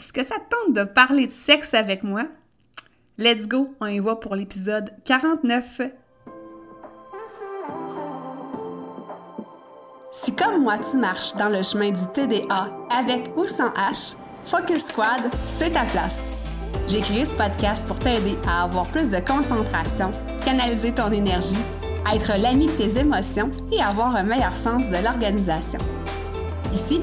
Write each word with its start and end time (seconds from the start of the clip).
Est-ce 0.00 0.14
que 0.14 0.24
ça 0.24 0.36
te 0.36 0.48
tente 0.48 0.74
de 0.74 0.84
parler 0.84 1.26
de 1.26 1.30
sexe 1.30 1.74
avec 1.74 2.02
moi? 2.02 2.22
Let's 3.18 3.46
go, 3.46 3.74
on 3.82 3.86
y 3.86 3.98
va 3.98 4.16
pour 4.16 4.34
l'épisode 4.34 4.94
49. 5.04 5.82
Si 10.10 10.34
comme 10.34 10.62
moi 10.62 10.78
tu 10.78 10.96
marches 10.96 11.34
dans 11.34 11.50
le 11.50 11.62
chemin 11.62 11.90
du 11.90 12.00
TDA 12.14 12.70
avec 12.88 13.36
ou 13.36 13.44
sans 13.44 13.68
H, 13.74 14.16
Focus 14.46 14.86
Squad, 14.86 15.20
c'est 15.34 15.74
ta 15.74 15.84
place. 15.84 16.30
J'ai 16.88 17.00
créé 17.00 17.26
ce 17.26 17.34
podcast 17.34 17.86
pour 17.86 17.98
t'aider 17.98 18.38
à 18.48 18.62
avoir 18.62 18.86
plus 18.86 19.10
de 19.10 19.20
concentration, 19.20 20.12
canaliser 20.42 20.94
ton 20.94 21.12
énergie, 21.12 21.62
être 22.10 22.40
l'ami 22.40 22.68
de 22.68 22.72
tes 22.72 22.98
émotions 22.98 23.50
et 23.70 23.82
avoir 23.82 24.16
un 24.16 24.22
meilleur 24.22 24.56
sens 24.56 24.88
de 24.88 24.96
l'organisation. 25.04 25.78
Ici, 26.72 27.02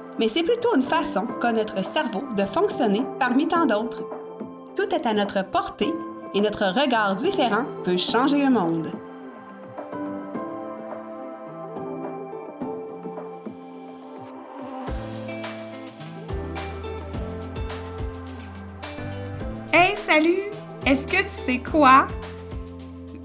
mais 0.21 0.27
c'est 0.27 0.43
plutôt 0.43 0.75
une 0.75 0.83
façon 0.83 1.25
qu'a 1.41 1.51
notre 1.51 1.83
cerveau 1.83 2.23
de 2.37 2.45
fonctionner 2.45 3.03
parmi 3.19 3.47
tant 3.47 3.65
d'autres. 3.65 4.03
Tout 4.75 4.87
est 4.93 5.07
à 5.07 5.15
notre 5.15 5.43
portée 5.43 5.91
et 6.35 6.41
notre 6.41 6.63
regard 6.79 7.15
différent 7.15 7.65
peut 7.83 7.97
changer 7.97 8.37
le 8.37 8.51
monde. 8.51 8.91
Hey, 19.73 19.97
salut! 19.97 20.51
Est-ce 20.85 21.07
que 21.07 21.23
tu 21.23 21.29
sais 21.29 21.57
quoi? 21.57 22.07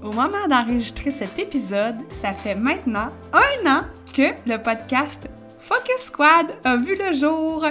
Au 0.01 0.11
moment 0.11 0.47
d'enregistrer 0.49 1.11
cet 1.11 1.37
épisode, 1.37 1.97
ça 2.09 2.33
fait 2.33 2.55
maintenant 2.55 3.09
un 3.33 3.69
an 3.69 3.81
que 4.15 4.31
le 4.47 4.57
podcast 4.57 5.27
Focus 5.67 6.03
Squad 6.03 6.55
a 6.63 6.77
vu 6.77 6.95
le 6.95 7.13
jour. 7.13 7.65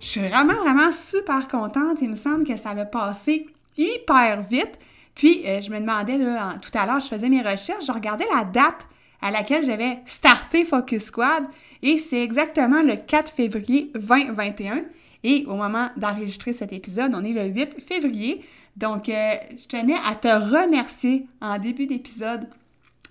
Je 0.00 0.06
suis 0.06 0.26
vraiment, 0.26 0.54
vraiment 0.54 0.90
super 0.90 1.46
contente. 1.48 1.98
Il 2.00 2.08
me 2.08 2.14
semble 2.14 2.44
que 2.44 2.56
ça 2.56 2.70
a 2.70 2.84
passé 2.86 3.46
hyper 3.76 4.42
vite. 4.42 4.78
Puis, 5.14 5.42
euh, 5.44 5.60
je 5.60 5.70
me 5.70 5.78
demandais, 5.78 6.16
tout 6.62 6.70
à 6.72 6.86
l'heure, 6.86 7.00
je 7.00 7.08
faisais 7.08 7.28
mes 7.28 7.42
recherches, 7.42 7.84
je 7.86 7.92
regardais 7.92 8.24
la 8.34 8.44
date 8.44 8.86
à 9.20 9.30
laquelle 9.30 9.66
j'avais 9.66 9.98
starté 10.06 10.64
Focus 10.64 11.04
Squad 11.04 11.44
et 11.82 11.98
c'est 11.98 12.22
exactement 12.22 12.80
le 12.80 12.96
4 12.96 13.30
février 13.30 13.90
2021. 13.94 14.84
Et 15.22 15.44
au 15.46 15.56
moment 15.56 15.90
d'enregistrer 15.98 16.54
cet 16.54 16.72
épisode, 16.72 17.12
on 17.14 17.22
est 17.22 17.34
le 17.34 17.44
8 17.52 17.82
février. 17.82 18.46
Donc, 18.78 19.10
euh, 19.10 19.34
je 19.58 19.66
tenais 19.66 19.96
à 20.06 20.14
te 20.14 20.28
remercier 20.28 21.26
en 21.42 21.58
début 21.58 21.86
d'épisode 21.86 22.48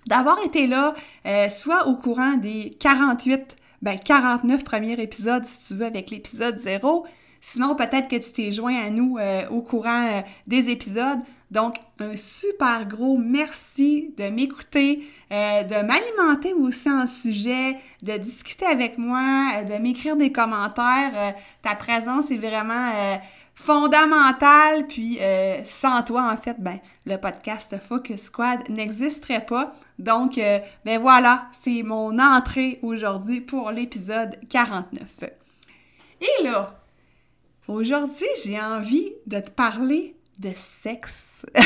d'avoir 0.08 0.44
été 0.44 0.66
là, 0.66 0.94
euh, 1.26 1.48
soit 1.48 1.86
au 1.86 1.94
courant 1.94 2.34
des 2.34 2.76
48 2.80 3.56
ben, 3.86 4.00
49 4.00 4.64
premiers 4.64 5.00
épisodes 5.00 5.46
si 5.46 5.68
tu 5.68 5.74
veux 5.74 5.86
avec 5.86 6.10
l'épisode 6.10 6.58
0. 6.58 7.06
Sinon, 7.40 7.76
peut-être 7.76 8.08
que 8.08 8.16
tu 8.16 8.32
t'es 8.32 8.50
joint 8.50 8.74
à 8.74 8.90
nous 8.90 9.16
euh, 9.16 9.48
au 9.48 9.62
courant 9.62 10.08
euh, 10.08 10.22
des 10.48 10.70
épisodes. 10.70 11.20
Donc, 11.52 11.76
un 12.00 12.16
super 12.16 12.84
gros 12.88 13.16
merci 13.16 14.12
de 14.18 14.24
m'écouter, 14.28 15.08
euh, 15.30 15.62
de 15.62 15.86
m'alimenter 15.86 16.52
aussi 16.52 16.90
en 16.90 17.06
sujet, 17.06 17.76
de 18.02 18.16
discuter 18.16 18.66
avec 18.66 18.98
moi, 18.98 19.62
de 19.62 19.80
m'écrire 19.80 20.16
des 20.16 20.32
commentaires. 20.32 21.36
ta 21.62 21.76
présence 21.76 22.32
est 22.32 22.38
vraiment 22.38 22.90
fondamentale. 23.56 24.86
Puis, 24.86 25.18
sans 25.64 26.02
toi, 26.02 26.30
en 26.32 26.36
fait, 26.36 26.56
ben, 26.60 26.78
le 27.06 27.16
podcast 27.18 27.76
Focus 27.78 28.22
Squad 28.24 28.68
n'existerait 28.68 29.46
pas. 29.46 29.72
Donc, 29.98 30.38
euh, 30.38 30.58
ben 30.84 31.00
voilà, 31.00 31.48
c'est 31.62 31.82
mon 31.82 32.18
entrée 32.18 32.78
aujourd'hui 32.82 33.40
pour 33.40 33.70
l'épisode 33.70 34.36
49. 34.50 35.24
Et 36.20 36.44
là, 36.44 36.80
aujourd'hui, 37.68 38.26
j'ai 38.44 38.60
envie 38.60 39.12
de 39.26 39.38
te 39.38 39.50
parler 39.50 40.16
de 40.38 40.50
sexe. 40.56 41.46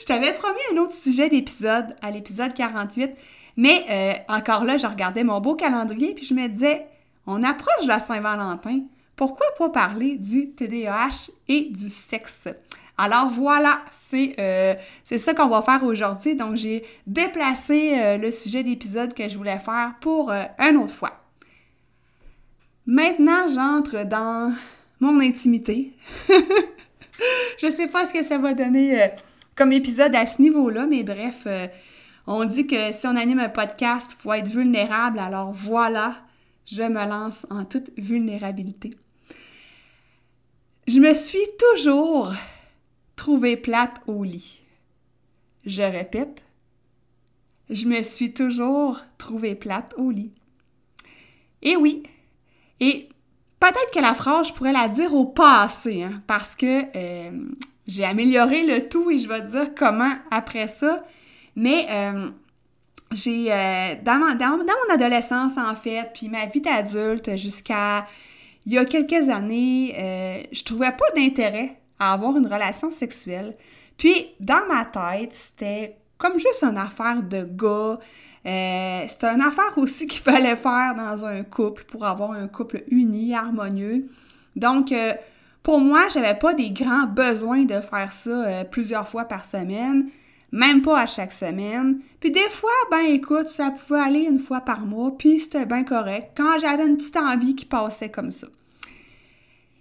je 0.00 0.04
t'avais 0.06 0.34
promis 0.38 0.58
un 0.72 0.78
autre 0.78 0.94
sujet 0.94 1.28
d'épisode 1.28 1.94
à 2.00 2.10
l'épisode 2.10 2.54
48, 2.54 3.10
mais 3.56 3.84
euh, 3.90 4.34
encore 4.34 4.64
là, 4.64 4.78
je 4.78 4.86
regardais 4.86 5.24
mon 5.24 5.40
beau 5.40 5.54
calendrier 5.54 6.14
puis 6.14 6.24
je 6.24 6.34
me 6.34 6.48
disais, 6.48 6.86
on 7.26 7.42
approche 7.42 7.82
de 7.82 7.88
la 7.88 8.00
Saint-Valentin. 8.00 8.80
Pourquoi 9.20 9.48
pas 9.58 9.68
parler 9.68 10.16
du 10.16 10.52
TDAH 10.52 11.30
et 11.46 11.68
du 11.68 11.90
sexe? 11.90 12.48
Alors 12.96 13.28
voilà, 13.28 13.82
euh, 14.14 14.74
c'est 15.04 15.18
ça 15.18 15.34
qu'on 15.34 15.48
va 15.48 15.60
faire 15.60 15.84
aujourd'hui. 15.84 16.36
Donc 16.36 16.56
j'ai 16.56 16.86
déplacé 17.06 17.98
euh, 17.98 18.16
le 18.16 18.30
sujet 18.30 18.62
d'épisode 18.62 19.12
que 19.12 19.28
je 19.28 19.36
voulais 19.36 19.58
faire 19.58 19.92
pour 20.00 20.30
euh, 20.30 20.44
une 20.58 20.78
autre 20.78 20.94
fois. 20.94 21.22
Maintenant, 22.86 23.46
j'entre 23.54 24.06
dans 24.06 24.54
mon 25.00 25.20
intimité. 25.20 25.92
je 27.62 27.70
sais 27.70 27.88
pas 27.88 28.06
ce 28.06 28.14
que 28.14 28.22
ça 28.22 28.38
va 28.38 28.54
donner 28.54 29.10
comme 29.54 29.74
épisode 29.74 30.14
à 30.14 30.24
ce 30.24 30.40
niveau-là, 30.40 30.86
mais 30.86 31.02
bref, 31.02 31.46
on 32.26 32.46
dit 32.46 32.66
que 32.66 32.90
si 32.92 33.06
on 33.06 33.16
anime 33.16 33.40
un 33.40 33.50
podcast, 33.50 34.12
il 34.12 34.22
faut 34.22 34.32
être 34.32 34.48
vulnérable. 34.48 35.18
Alors 35.18 35.52
voilà, 35.52 36.16
je 36.64 36.84
me 36.84 37.06
lance 37.06 37.46
en 37.50 37.66
toute 37.66 37.90
vulnérabilité. 37.98 38.96
Je 40.92 40.98
me 40.98 41.14
suis 41.14 41.46
toujours 41.56 42.32
trouver 43.14 43.56
plate 43.56 44.00
au 44.08 44.24
lit. 44.24 44.58
Je 45.64 45.82
répète, 45.82 46.42
je 47.68 47.86
me 47.86 48.02
suis 48.02 48.32
toujours 48.32 48.98
trouvée 49.16 49.54
plate 49.54 49.94
au 49.96 50.10
lit. 50.10 50.32
Et 51.62 51.76
oui, 51.76 52.02
et 52.80 53.08
peut-être 53.60 53.94
que 53.94 54.00
la 54.00 54.14
phrase, 54.14 54.48
je 54.48 54.52
pourrais 54.52 54.72
la 54.72 54.88
dire 54.88 55.14
au 55.14 55.26
passé, 55.26 56.02
hein, 56.02 56.22
parce 56.26 56.56
que 56.56 56.82
euh, 56.96 57.30
j'ai 57.86 58.04
amélioré 58.04 58.66
le 58.66 58.88
tout 58.88 59.12
et 59.12 59.20
je 59.20 59.28
vais 59.28 59.42
dire 59.42 59.72
comment 59.76 60.14
après 60.32 60.66
ça. 60.66 61.04
Mais 61.54 61.86
euh, 61.88 62.30
j'ai, 63.12 63.52
euh, 63.52 63.94
dans, 64.02 64.18
mon 64.18 64.92
adolescence 64.92 65.56
en 65.56 65.76
fait, 65.76 66.10
puis 66.14 66.28
ma 66.28 66.46
vie 66.46 66.60
d'adulte 66.60 67.36
jusqu'à 67.36 68.08
il 68.66 68.72
y 68.72 68.78
a 68.78 68.84
quelques 68.84 69.28
années, 69.28 70.46
je 70.52 70.62
trouvais 70.64 70.92
pas 70.92 71.10
d'intérêt 71.16 71.80
à 71.98 72.12
avoir 72.12 72.36
une 72.36 72.46
relation 72.46 72.90
sexuelle. 72.90 73.54
Puis, 73.96 74.28
dans 74.40 74.66
ma 74.66 74.86
tête, 74.86 75.34
c'était 75.34 75.96
comme 76.16 76.38
juste 76.38 76.62
une 76.62 76.78
affaire 76.78 77.22
de 77.22 77.42
gars. 77.44 77.98
Euh, 78.46 79.04
c'était 79.08 79.26
une 79.26 79.42
affaire 79.42 79.76
aussi 79.76 80.06
qu'il 80.08 80.20
fallait 80.20 80.56
faire 80.56 80.94
dans 80.96 81.24
un 81.24 81.42
couple 81.42 81.84
pour 81.84 82.04
avoir 82.04 82.32
un 82.32 82.48
couple 82.48 82.84
uni, 82.90 83.34
harmonieux. 83.34 84.08
Donc, 84.56 84.92
euh, 84.92 85.12
pour 85.62 85.80
moi, 85.80 86.08
j'avais 86.12 86.34
pas 86.34 86.54
des 86.54 86.70
grands 86.70 87.06
besoins 87.06 87.64
de 87.64 87.80
faire 87.80 88.10
ça 88.10 88.30
euh, 88.30 88.64
plusieurs 88.64 89.06
fois 89.06 89.24
par 89.24 89.44
semaine, 89.44 90.08
même 90.52 90.82
pas 90.82 91.00
à 91.00 91.06
chaque 91.06 91.32
semaine. 91.32 92.00
Puis 92.18 92.30
des 92.30 92.48
fois, 92.50 92.70
ben 92.90 93.04
écoute, 93.08 93.48
ça 93.48 93.70
pouvait 93.70 94.00
aller 94.00 94.20
une 94.20 94.38
fois 94.38 94.60
par 94.60 94.80
mois, 94.80 95.16
puis 95.16 95.40
c'était 95.40 95.66
bien 95.66 95.84
correct 95.84 96.32
quand 96.36 96.58
j'avais 96.60 96.86
une 96.86 96.96
petite 96.96 97.16
envie 97.16 97.54
qui 97.54 97.66
passait 97.66 98.10
comme 98.10 98.32
ça. 98.32 98.48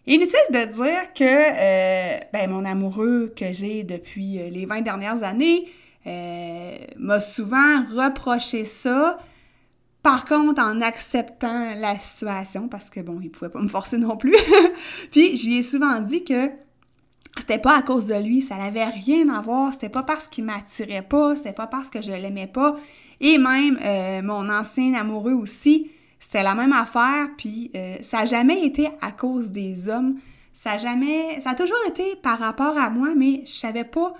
Inutile 0.07 0.39
de 0.49 0.65
dire 0.65 1.13
que 1.13 1.23
euh, 1.23 2.19
ben, 2.33 2.49
mon 2.49 2.65
amoureux 2.65 3.31
que 3.35 3.53
j'ai 3.53 3.83
depuis 3.83 4.39
euh, 4.39 4.49
les 4.49 4.65
20 4.65 4.81
dernières 4.81 5.21
années 5.23 5.67
euh, 6.07 6.75
m'a 6.97 7.21
souvent 7.21 7.83
reproché 7.95 8.65
ça. 8.65 9.19
Par 10.01 10.25
contre, 10.25 10.61
en 10.63 10.81
acceptant 10.81 11.75
la 11.75 11.99
situation, 11.99 12.69
parce 12.69 12.89
que 12.89 13.01
bon, 13.01 13.19
il 13.21 13.29
pouvait 13.29 13.51
pas 13.51 13.59
me 13.59 13.67
forcer 13.67 13.97
non 13.97 14.17
plus. 14.17 14.35
Puis, 15.11 15.35
lui 15.35 15.57
ai 15.57 15.63
souvent 15.63 15.99
dit 15.99 16.23
que 16.23 16.49
c'était 17.37 17.59
pas 17.59 17.77
à 17.77 17.81
cause 17.81 18.07
de 18.07 18.15
lui, 18.15 18.41
ça 18.41 18.55
n'avait 18.55 18.85
rien 18.85 19.29
à 19.29 19.41
voir, 19.41 19.73
c'était 19.73 19.89
pas 19.89 20.03
parce 20.03 20.27
qu'il 20.27 20.43
m'attirait 20.43 21.03
pas, 21.03 21.35
c'était 21.35 21.53
pas 21.53 21.67
parce 21.67 21.89
que 21.89 22.01
je 22.01 22.11
l'aimais 22.11 22.47
pas. 22.47 22.75
Et 23.21 23.37
même 23.37 23.77
mon 24.25 24.49
ancien 24.49 24.93
amoureux 24.93 25.33
aussi, 25.33 25.91
c'était 26.19 26.43
la 26.43 26.53
même 26.53 26.73
affaire, 26.73 27.29
puis 27.37 27.71
euh, 27.75 27.95
ça 28.01 28.19
n'a 28.19 28.25
jamais 28.25 28.65
été 28.65 28.89
à 29.01 29.11
cause 29.11 29.51
des 29.51 29.87
hommes. 29.89 30.19
Ça 30.53 30.73
a 30.73 30.77
jamais. 30.77 31.39
Ça 31.39 31.51
a 31.51 31.55
toujours 31.55 31.77
été 31.87 32.15
par 32.17 32.39
rapport 32.39 32.77
à 32.77 32.89
moi, 32.89 33.13
mais 33.15 33.43
je 33.45 33.53
savais 33.53 33.85
pas 33.85 34.13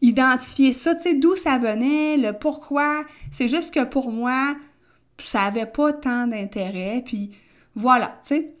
identifier 0.00 0.72
ça, 0.72 0.94
tu 0.94 1.02
sais, 1.02 1.14
d'où 1.14 1.36
ça 1.36 1.56
venait, 1.58 2.16
le 2.16 2.32
pourquoi. 2.32 3.04
C'est 3.30 3.48
juste 3.48 3.72
que 3.72 3.84
pour 3.84 4.10
moi, 4.12 4.56
ça 5.18 5.42
avait 5.42 5.66
pas 5.66 5.92
tant 5.92 6.26
d'intérêt, 6.26 7.02
puis 7.06 7.30
voilà, 7.76 8.18
tu 8.22 8.34
sais. 8.34 8.54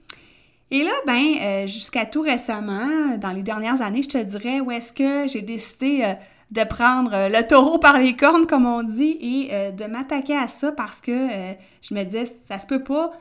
Et 0.74 0.82
là, 0.82 0.90
ben, 1.06 1.36
euh, 1.40 1.66
jusqu'à 1.68 2.04
tout 2.04 2.22
récemment, 2.22 3.16
dans 3.18 3.30
les 3.30 3.44
dernières 3.44 3.80
années, 3.80 4.02
je 4.02 4.08
te 4.08 4.18
dirais, 4.18 4.58
où 4.58 4.72
est-ce 4.72 4.92
que 4.92 5.28
j'ai 5.28 5.40
décidé 5.40 6.00
euh, 6.02 6.14
de 6.50 6.64
prendre 6.68 7.14
euh, 7.14 7.28
le 7.28 7.46
taureau 7.46 7.78
par 7.78 7.96
les 7.96 8.16
cornes, 8.16 8.44
comme 8.44 8.66
on 8.66 8.82
dit, 8.82 9.16
et 9.20 9.70
de 9.70 9.84
m'attaquer 9.84 10.36
à 10.36 10.48
ça 10.48 10.72
parce 10.72 11.00
que 11.00 11.28
je 11.80 11.94
me 11.94 12.02
disais, 12.02 12.24
ça 12.24 12.58
se 12.58 12.66
peut 12.66 12.82
pas 12.82 13.12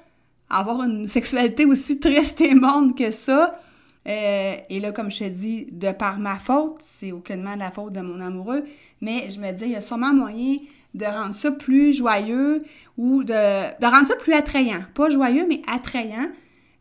avoir 0.49 0.81
une 0.81 1.07
sexualité 1.07 1.65
aussi 1.65 1.99
triste 1.99 2.41
et 2.41 2.55
morne 2.55 2.95
que 2.95 3.11
ça. 3.11 3.59
et 4.07 4.79
là, 4.81 4.91
comme 4.91 5.11
je 5.11 5.19
te 5.19 5.29
dis, 5.29 5.67
de 5.71 5.91
par 5.91 6.17
ma 6.17 6.39
faute, 6.39 6.79
c'est 6.81 7.11
aucunement 7.11 7.55
la 7.55 7.69
faute 7.69 7.93
de 7.93 8.01
mon 8.01 8.19
amoureux, 8.19 8.63
mais 8.99 9.29
je 9.29 9.39
me 9.39 9.51
dis, 9.51 9.65
il 9.65 9.71
y 9.73 9.75
a 9.75 9.81
sûrement 9.81 10.11
moyen 10.11 10.57
de 10.95 11.05
rendre 11.05 11.35
ça 11.35 11.51
plus 11.51 11.93
joyeux 11.93 12.63
ou 12.97 13.23
de, 13.23 13.79
de 13.79 13.85
rendre 13.85 14.07
ça 14.07 14.15
plus 14.15 14.33
attrayant. 14.33 14.81
Pas 14.95 15.11
joyeux, 15.11 15.45
mais 15.47 15.61
attrayant. 15.67 16.29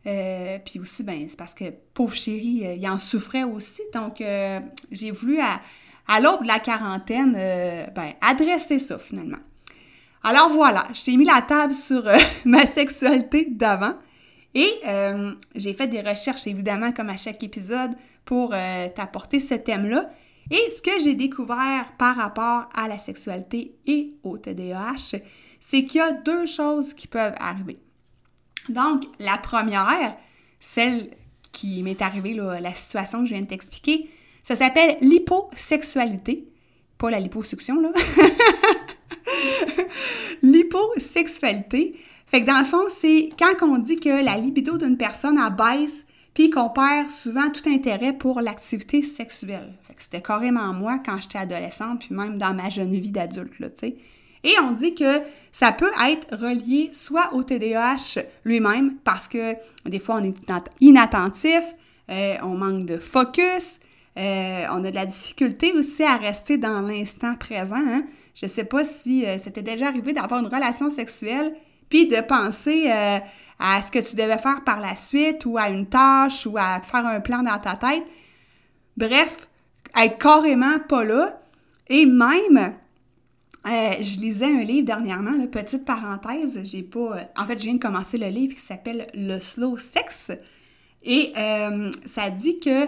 Euh, 0.05 0.59
puis 0.63 0.79
aussi, 0.79 1.03
ben, 1.03 1.25
c'est 1.29 1.37
parce 1.37 1.53
que 1.53 1.65
pauvre 1.93 2.13
chéri, 2.13 2.65
euh, 2.65 2.75
il 2.75 2.87
en 2.87 2.99
souffrait 2.99 3.43
aussi. 3.43 3.81
Donc, 3.93 4.19
euh, 4.19 4.59
j'ai 4.91 5.11
voulu, 5.11 5.39
à, 5.39 5.61
à 6.07 6.19
l'aube 6.19 6.43
de 6.43 6.47
la 6.47 6.59
quarantaine, 6.59 7.33
ben, 7.33 8.13
adresser 8.21 8.79
ça 8.79 8.99
finalement. 8.99 9.37
Alors 10.25 10.49
voilà, 10.49 10.87
je 10.93 11.03
t'ai 11.03 11.17
mis 11.17 11.25
la 11.25 11.41
table 11.41 11.73
sur 11.73 12.03
ma 12.45 12.65
sexualité 12.65 13.47
d'avant. 13.49 13.93
Et 14.55 14.71
j'ai 15.55 15.73
fait 15.73 15.87
des 15.87 16.01
recherches, 16.01 16.45
évidemment, 16.45 16.91
comme 16.91 17.09
à 17.09 17.17
chaque 17.17 17.41
épisode, 17.41 17.91
pour 18.23 18.53
t'apporter 18.95 19.39
ce 19.39 19.55
thème-là. 19.55 20.11
Et 20.51 20.61
ce 20.69 20.81
que 20.81 21.03
j'ai 21.03 21.15
découvert 21.15 21.87
par 21.97 22.17
rapport 22.17 22.69
à 22.75 22.87
la 22.87 22.99
sexualité 22.99 23.75
et 23.87 24.13
au 24.23 24.37
TDAH, 24.37 25.17
c'est 25.59 25.83
qu'il 25.85 25.95
y 25.95 26.01
a 26.01 26.11
deux 26.11 26.45
choses 26.45 26.93
qui 26.93 27.07
peuvent 27.07 27.35
arriver. 27.37 27.79
Donc, 28.69 29.03
la 29.19 29.37
première, 29.37 30.15
celle 30.59 31.09
qui 31.51 31.83
m'est 31.83 32.01
arrivée, 32.01 32.33
la 32.33 32.73
situation 32.73 33.19
que 33.21 33.25
je 33.25 33.33
viens 33.33 33.43
de 33.43 33.47
t'expliquer, 33.47 34.09
ça 34.43 34.55
s'appelle 34.55 34.97
l'hyposexualité. 35.01 36.47
Pas 36.97 37.11
la 37.11 37.19
liposuction, 37.19 37.79
là. 37.79 37.91
l'hyposexualité. 40.41 41.99
Fait 42.25 42.41
que 42.41 42.47
dans 42.47 42.59
le 42.59 42.65
fond, 42.65 42.85
c'est 42.89 43.29
quand 43.37 43.53
on 43.61 43.77
dit 43.77 43.95
que 43.95 44.23
la 44.23 44.37
libido 44.37 44.77
d'une 44.77 44.97
personne 44.97 45.37
abaisse 45.37 46.05
puis 46.33 46.49
qu'on 46.49 46.69
perd 46.69 47.09
souvent 47.09 47.49
tout 47.51 47.69
intérêt 47.69 48.13
pour 48.13 48.41
l'activité 48.41 49.03
sexuelle. 49.03 49.73
Fait 49.83 49.93
que 49.93 50.01
c'était 50.01 50.21
carrément 50.21 50.73
moi 50.73 50.99
quand 51.05 51.21
j'étais 51.21 51.37
adolescente, 51.37 51.99
puis 51.99 52.15
même 52.15 52.37
dans 52.37 52.53
ma 52.53 52.69
jeune 52.69 52.91
vie 52.91 53.11
d'adulte, 53.11 53.59
là, 53.59 53.69
tu 53.69 53.79
sais. 53.79 53.95
Et 54.43 54.53
on 54.61 54.71
dit 54.71 54.93
que 54.95 55.21
ça 55.51 55.71
peut 55.71 55.91
être 56.09 56.35
relié 56.35 56.89
soit 56.93 57.33
au 57.33 57.43
TDAH 57.43 58.21
lui-même, 58.43 58.95
parce 59.03 59.27
que 59.27 59.55
des 59.85 59.99
fois 59.99 60.15
on 60.15 60.23
est 60.23 60.35
inattentif, 60.81 61.63
euh, 62.09 62.35
on 62.41 62.55
manque 62.55 62.85
de 62.85 62.97
focus, 62.97 63.79
euh, 64.17 64.65
on 64.71 64.83
a 64.83 64.89
de 64.89 64.95
la 64.95 65.05
difficulté 65.05 65.71
aussi 65.71 66.03
à 66.03 66.17
rester 66.17 66.57
dans 66.57 66.81
l'instant 66.81 67.35
présent. 67.35 67.75
Hein? 67.75 68.03
Je 68.35 68.47
sais 68.47 68.65
pas 68.65 68.83
si 68.83 69.25
euh, 69.25 69.37
c'était 69.37 69.61
déjà 69.61 69.87
arrivé 69.87 70.11
d'avoir 70.11 70.39
une 70.41 70.53
relation 70.53 70.89
sexuelle, 70.89 71.55
puis 71.89 72.07
de 72.07 72.21
penser 72.21 72.89
à 72.89 73.81
ce 73.83 73.91
que 73.91 73.99
tu 73.99 74.15
devais 74.15 74.39
faire 74.39 74.63
par 74.65 74.79
la 74.79 74.95
suite, 74.95 75.45
ou 75.45 75.59
à 75.59 75.69
une 75.69 75.85
tâche, 75.85 76.47
ou 76.47 76.57
à 76.57 76.79
te 76.79 76.87
faire 76.87 77.05
un 77.05 77.19
plan 77.19 77.43
dans 77.43 77.59
ta 77.59 77.75
tête. 77.75 78.03
Bref, 78.97 79.47
être 79.95 80.17
carrément 80.17 80.79
pas 80.79 81.03
là. 81.03 81.39
Et 81.89 82.07
même, 82.07 82.73
euh, 83.65 83.93
je 84.01 84.19
lisais 84.19 84.45
un 84.45 84.63
livre 84.63 84.85
dernièrement, 84.85 85.31
petite 85.47 85.85
parenthèse, 85.85 86.59
j'ai 86.63 86.83
pas... 86.83 87.17
Euh, 87.17 87.23
en 87.37 87.45
fait, 87.45 87.57
je 87.59 87.63
viens 87.63 87.75
de 87.75 87.79
commencer 87.79 88.17
le 88.17 88.27
livre 88.27 88.55
qui 88.55 88.61
s'appelle 88.61 89.07
Le 89.13 89.39
Slow 89.39 89.77
Sex. 89.77 90.31
Et 91.03 91.31
euh, 91.37 91.91
ça 92.05 92.29
dit 92.29 92.59
que 92.59 92.87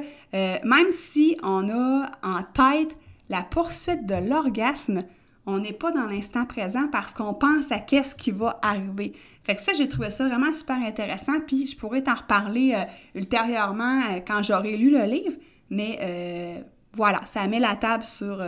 même 0.66 0.92
si 0.92 1.38
on 1.44 1.70
a 1.70 2.12
en 2.24 2.44
tête 2.54 2.96
la 3.30 3.42
poursuite 3.42 4.06
de 4.06 4.16
l'orgasme, 4.16 5.04
on 5.46 5.60
n'est 5.60 5.74
pas 5.74 5.92
dans 5.92 6.08
l'instant 6.08 6.46
présent 6.46 6.88
parce 6.92 7.14
qu'on 7.14 7.34
pense 7.34 7.72
à 7.72 7.80
qu'est-ce 7.80 8.16
qui 8.16 8.32
va 8.32 8.60
arriver. 8.62 9.14
Fait 9.44 9.56
que 9.56 9.62
ça, 9.62 9.74
j'ai 9.78 9.88
trouvé 9.88 10.10
ça 10.10 10.28
vraiment 10.28 10.52
super 10.52 10.78
intéressant, 10.78 11.40
puis 11.46 11.68
je 11.68 11.76
pourrais 11.76 12.04
t'en 12.04 12.16
reparler 12.16 12.86
ultérieurement 13.14 14.02
quand 14.26 14.42
j'aurai 14.44 14.78
lu 14.78 14.90
le 14.90 15.04
livre, 15.04 15.36
mais 15.70 16.64
voilà, 16.94 17.22
ça 17.26 17.46
met 17.48 17.60
la 17.60 17.76
table 17.76 18.06
sur, 18.06 18.42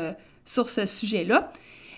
sur 0.46 0.70
ce 0.70 0.86
sujet-là. 0.86 1.52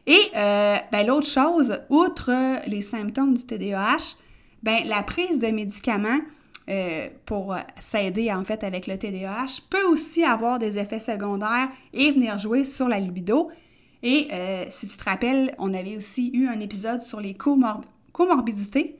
Et 0.09 0.31
euh, 0.35 0.77
ben, 0.91 1.05
l'autre 1.05 1.27
chose, 1.27 1.79
outre 1.89 2.31
les 2.67 2.81
symptômes 2.81 3.35
du 3.35 3.45
TDAH, 3.45 4.15
ben, 4.63 4.79
la 4.87 5.03
prise 5.03 5.37
de 5.37 5.47
médicaments 5.49 6.19
euh, 6.67 7.09
pour 7.27 7.55
s'aider 7.79 8.33
en 8.33 8.43
fait 8.43 8.63
avec 8.63 8.87
le 8.87 8.97
TDAH 8.97 9.61
peut 9.69 9.83
aussi 9.83 10.23
avoir 10.23 10.57
des 10.57 10.79
effets 10.79 10.99
secondaires 10.99 11.69
et 11.93 12.11
venir 12.11 12.39
jouer 12.39 12.65
sur 12.65 12.87
la 12.87 12.99
libido. 12.99 13.51
Et 14.01 14.27
euh, 14.33 14.65
si 14.71 14.87
tu 14.87 14.97
te 14.97 15.03
rappelles, 15.03 15.53
on 15.59 15.75
avait 15.75 15.95
aussi 15.95 16.31
eu 16.33 16.47
un 16.47 16.59
épisode 16.59 17.03
sur 17.03 17.21
les 17.21 17.35
comorbidités. 18.11 18.97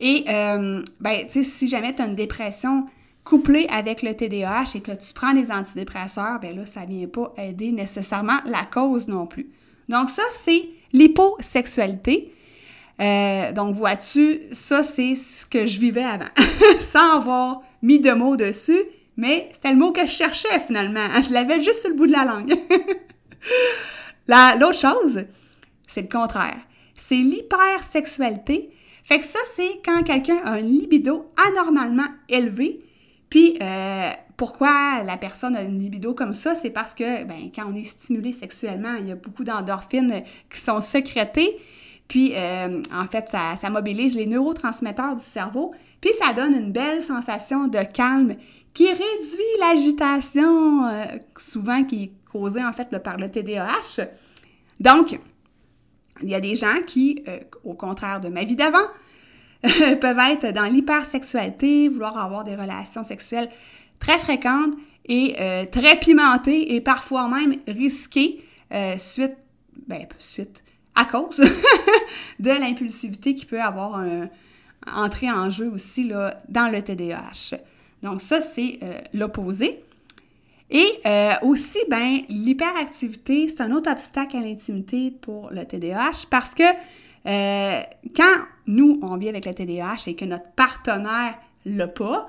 Et 0.00 0.24
ben, 0.26 1.26
si 1.28 1.68
jamais 1.68 1.94
tu 1.94 2.00
as 2.00 2.06
une 2.06 2.14
dépression 2.14 2.86
couplée 3.24 3.66
avec 3.68 4.02
le 4.02 4.14
TDAH 4.14 4.76
et 4.76 4.80
que 4.80 4.92
tu 4.92 5.12
prends 5.14 5.34
des 5.34 5.50
antidépresseurs, 5.50 6.40
ben 6.40 6.56
là, 6.56 6.64
ça 6.64 6.86
ne 6.86 6.86
vient 6.86 7.08
pas 7.08 7.34
aider 7.36 7.72
nécessairement 7.72 8.38
la 8.46 8.64
cause 8.64 9.08
non 9.08 9.26
plus. 9.26 9.50
Donc 9.88 10.10
ça, 10.10 10.22
c'est 10.44 10.68
l'hyposexualité. 10.92 12.32
Euh, 13.00 13.52
donc 13.52 13.74
vois-tu, 13.74 14.40
ça 14.52 14.82
c'est 14.82 15.16
ce 15.16 15.44
que 15.44 15.66
je 15.66 15.78
vivais 15.78 16.02
avant, 16.02 16.30
sans 16.80 17.18
avoir 17.18 17.60
mis 17.82 17.98
de 17.98 18.10
mots 18.12 18.36
dessus, 18.36 18.80
mais 19.18 19.50
c'était 19.52 19.72
le 19.72 19.76
mot 19.76 19.92
que 19.92 20.06
je 20.06 20.12
cherchais 20.12 20.60
finalement. 20.60 21.06
Je 21.22 21.32
l'avais 21.32 21.62
juste 21.62 21.80
sur 21.80 21.90
le 21.90 21.96
bout 21.96 22.06
de 22.06 22.12
la 22.12 22.24
langue. 22.24 22.54
L'autre 24.58 24.78
chose, 24.78 25.26
c'est 25.86 26.02
le 26.02 26.08
contraire. 26.08 26.58
C'est 26.96 27.16
l'hypersexualité. 27.16 28.70
Fait 29.04 29.20
que 29.20 29.24
ça, 29.24 29.38
c'est 29.54 29.80
quand 29.84 30.02
quelqu'un 30.02 30.38
a 30.44 30.52
un 30.52 30.60
libido 30.60 31.30
anormalement 31.48 32.08
élevé, 32.28 32.80
puis 33.28 33.58
euh, 33.60 34.10
pourquoi 34.36 35.02
la 35.02 35.16
personne 35.16 35.56
a 35.56 35.62
une 35.62 35.78
libido 35.78 36.12
comme 36.12 36.34
ça? 36.34 36.54
C'est 36.54 36.70
parce 36.70 36.94
que 36.94 37.24
ben, 37.24 37.50
quand 37.54 37.64
on 37.70 37.74
est 37.74 37.84
stimulé 37.84 38.32
sexuellement, 38.32 38.94
il 39.00 39.08
y 39.08 39.12
a 39.12 39.14
beaucoup 39.14 39.44
d'endorphines 39.44 40.22
qui 40.50 40.60
sont 40.60 40.80
sécrétées. 40.80 41.56
Puis, 42.08 42.32
euh, 42.36 42.82
en 42.94 43.06
fait, 43.06 43.28
ça, 43.28 43.70
mobilise 43.70 44.14
les 44.14 44.26
neurotransmetteurs 44.26 45.16
du 45.16 45.24
cerveau. 45.24 45.74
Puis, 46.00 46.10
ça 46.20 46.32
donne 46.32 46.54
une 46.54 46.70
belle 46.70 47.02
sensation 47.02 47.66
de 47.66 47.82
calme 47.82 48.36
qui 48.74 48.86
réduit 48.88 49.58
l'agitation, 49.58 50.86
euh, 50.86 51.04
souvent 51.38 51.82
qui 51.82 52.04
est 52.04 52.12
causée, 52.30 52.64
en 52.64 52.72
fait, 52.72 52.96
par 53.02 53.16
le 53.16 53.28
TDAH. 53.28 54.04
Donc, 54.78 55.18
il 56.22 56.28
y 56.28 56.34
a 56.34 56.40
des 56.40 56.54
gens 56.56 56.76
qui, 56.86 57.24
euh, 57.26 57.38
au 57.64 57.74
contraire 57.74 58.20
de 58.20 58.28
ma 58.28 58.44
vie 58.44 58.56
d'avant, 58.56 58.86
peuvent 59.62 60.18
être 60.30 60.52
dans 60.52 60.66
l'hypersexualité, 60.66 61.88
vouloir 61.88 62.18
avoir 62.18 62.44
des 62.44 62.54
relations 62.54 63.02
sexuelles 63.02 63.48
très 63.98 64.18
fréquente 64.18 64.74
et 65.06 65.36
euh, 65.38 65.64
très 65.66 65.98
pimentée 65.98 66.74
et 66.74 66.80
parfois 66.80 67.28
même 67.28 67.56
risquée 67.66 68.44
euh, 68.72 68.98
suite, 68.98 69.36
ben, 69.86 70.06
suite, 70.18 70.62
à 70.94 71.04
cause 71.04 71.36
de 72.40 72.50
l'impulsivité 72.50 73.34
qui 73.34 73.46
peut 73.46 73.60
avoir 73.60 73.96
un, 73.96 74.28
entrer 74.92 75.30
en 75.30 75.50
jeu 75.50 75.70
aussi 75.70 76.04
là, 76.04 76.40
dans 76.48 76.68
le 76.68 76.82
TDAH. 76.82 77.56
Donc 78.02 78.20
ça, 78.20 78.40
c'est 78.40 78.78
euh, 78.82 78.98
l'opposé. 79.14 79.82
Et 80.68 81.00
aussi, 81.42 81.78
ben, 81.88 82.22
l'hyperactivité, 82.28 83.46
c'est 83.46 83.60
un 83.60 83.70
autre 83.70 83.88
obstacle 83.88 84.36
à 84.36 84.40
l'intimité 84.40 85.12
pour 85.12 85.48
le 85.52 85.64
TDAH 85.64 86.26
parce 86.28 86.56
que 86.56 86.64
quand 87.24 88.36
nous, 88.66 88.98
on 89.00 89.16
vit 89.16 89.28
avec 89.28 89.46
le 89.46 89.54
TDAH 89.54 90.08
et 90.08 90.16
que 90.16 90.24
notre 90.24 90.50
partenaire 90.56 91.38
l'a 91.66 91.86
pas, 91.86 92.28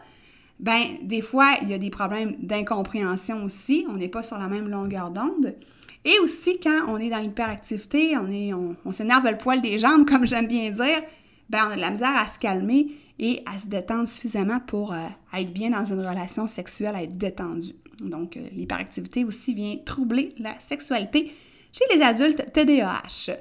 ben 0.60 0.98
des 1.04 1.22
fois, 1.22 1.58
il 1.62 1.70
y 1.70 1.74
a 1.74 1.78
des 1.78 1.90
problèmes 1.90 2.36
d'incompréhension 2.40 3.44
aussi. 3.44 3.86
On 3.90 3.94
n'est 3.94 4.08
pas 4.08 4.24
sur 4.24 4.38
la 4.38 4.48
même 4.48 4.70
longueur 4.70 5.12
d'onde. 5.12 5.56
Et 6.04 6.20
aussi, 6.20 6.60
quand 6.60 6.86
on 6.88 6.98
est 6.98 7.10
dans 7.10 7.20
l'hyperactivité, 7.20 8.16
on, 8.18 8.92
s'énerve 8.92 9.28
le 9.28 9.38
poil 9.38 9.62
des 9.62 9.78
jambes, 9.78 10.06
comme 10.10 10.26
j'aime 10.26 10.48
bien 10.48 10.72
dire, 10.72 11.04
ben 11.50 11.68
on 11.68 11.72
a 11.72 11.76
de 11.76 11.82
la 11.82 11.92
misère 11.92 12.16
à 12.16 12.28
se 12.28 12.40
calmer 12.40 12.88
et 13.20 13.42
à 13.46 13.60
se 13.60 13.68
détendre 13.68 14.08
suffisamment 14.08 14.60
pour 14.60 14.94
euh, 14.94 15.08
être 15.34 15.52
bien 15.52 15.72
dans 15.72 15.86
une 15.86 16.00
relation 16.00 16.48
sexuelle, 16.48 16.96
à 16.96 17.04
être 17.04 17.18
détendu. 17.18 17.74
Donc, 18.02 18.38
euh, 18.38 18.42
l'hyperactivité 18.56 19.26
aussi 19.26 19.54
vient 19.54 19.76
troubler 19.86 20.34
la 20.38 20.60
sexualité 20.60 21.34
chez 21.74 21.84
les 21.96 22.02
adultes 22.02 22.54
TDAH. 22.54 23.34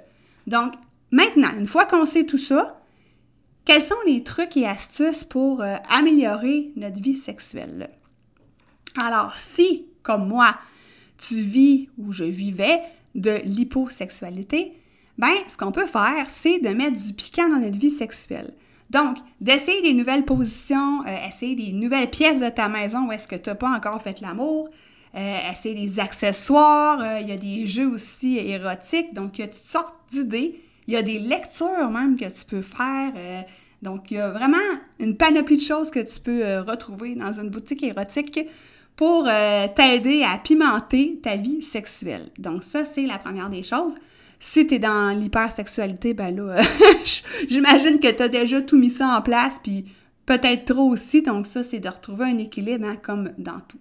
Donc, 0.47 0.73
maintenant, 1.11 1.51
une 1.59 1.67
fois 1.67 1.85
qu'on 1.85 2.07
sait 2.07 2.25
tout 2.25 2.39
ça, 2.39 2.81
quels 3.67 3.83
sont 3.83 3.97
les 4.07 4.23
trucs 4.23 4.57
et 4.57 4.67
astuces 4.67 5.25
pour 5.25 5.61
euh, 5.61 5.77
améliorer 5.91 6.71
notre 6.77 7.03
vie 7.03 7.17
sexuelle? 7.17 7.91
Alors, 8.97 9.37
si, 9.37 9.87
comme 10.03 10.29
moi, 10.29 10.55
tu 11.19 11.41
vis 11.43 11.89
ou 11.99 12.13
je 12.13 12.25
vivais 12.25 12.81
de 13.15 13.41
l'hyposexualité, 13.45 14.73
ben, 15.19 15.35
ce 15.49 15.57
qu'on 15.57 15.73
peut 15.73 15.87
faire, 15.87 16.27
c'est 16.31 16.61
de 16.61 16.69
mettre 16.69 16.97
du 16.97 17.13
piquant 17.13 17.49
dans 17.49 17.59
notre 17.59 17.77
vie 17.77 17.91
sexuelle. 17.91 18.55
Donc, 18.89 19.17
d'essayer 19.41 19.83
des 19.83 19.95
nouvelles 19.95 20.25
positions, 20.25 21.05
euh, 21.05 21.27
essayer 21.27 21.57
des 21.57 21.73
nouvelles 21.73 22.11
pièces 22.11 22.41
de 22.41 22.49
ta 22.49 22.69
maison 22.69 23.09
où 23.09 23.13
est-ce 23.13 23.27
que 23.27 23.35
tu 23.35 23.51
n'as 23.51 23.57
pas 23.57 23.71
encore 23.71 24.01
fait 24.01 24.21
l'amour, 24.21 24.69
euh, 25.17 25.39
essayer 25.51 25.75
des 25.75 25.99
accessoires, 25.99 27.21
il 27.21 27.29
y 27.29 27.33
a 27.33 27.37
des 27.37 27.67
jeux 27.67 27.89
aussi 27.89 28.39
érotiques, 28.39 29.13
donc 29.13 29.39
il 29.39 29.41
y 29.41 29.45
a 29.45 29.49
toutes 29.49 29.57
sortes 29.57 29.95
d'idées. 30.11 30.61
Il 30.87 30.95
y 30.95 30.97
a 30.97 31.02
des 31.02 31.19
lectures 31.19 31.90
même 31.90 32.16
que 32.16 32.26
tu 32.26 32.45
peux 32.45 32.62
faire. 32.62 33.12
donc, 33.83 34.11
il 34.11 34.19
y 34.19 34.21
a 34.21 34.31
vraiment 34.31 34.57
une 35.00 35.16
panoplie 35.16 35.57
de 35.57 35.62
choses 35.62 35.90
que 35.90 36.00
tu 36.00 36.21
peux 36.21 36.61
retrouver 36.61 37.14
dans 37.14 37.33
une 37.33 37.50
boutique 37.50 37.83
érotique 37.83 38.40
pour 38.95 39.25
t'aider 39.25 40.23
à 40.23 40.38
pimenter 40.38 41.19
ta 41.23 41.37
vie 41.37 41.61
sexuelle. 41.61 42.28
Donc, 42.38 42.62
ça, 42.62 42.85
c'est 42.85 43.05
la 43.05 43.19
première 43.19 43.50
des 43.50 43.62
choses. 43.62 43.97
Si 44.38 44.66
tu 44.66 44.75
es 44.75 44.78
dans 44.78 45.19
l'hypersexualité, 45.19 46.14
ben 46.14 46.35
là, 46.35 46.62
j'imagine 47.49 47.99
que 47.99 48.11
tu 48.11 48.23
as 48.23 48.28
déjà 48.28 48.61
tout 48.61 48.78
mis 48.78 48.90
ça 48.90 49.16
en 49.16 49.23
place, 49.23 49.59
puis 49.62 49.87
peut-être 50.26 50.66
trop 50.66 50.90
aussi. 50.90 51.23
Donc 51.23 51.47
ça, 51.47 51.62
c'est 51.62 51.81
de 51.81 51.88
retrouver 51.88 52.26
un 52.26 52.38
équilibre, 52.38 52.87
hein, 52.87 52.97
comme 53.02 53.33
dans 53.38 53.61
tout. 53.69 53.78